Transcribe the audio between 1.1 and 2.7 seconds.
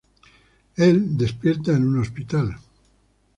despierta en un hospital.